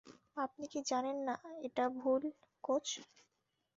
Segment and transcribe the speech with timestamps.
[0.37, 2.21] আপনি কি জানেন না যে এটা ভূল,
[2.63, 2.85] কোচ?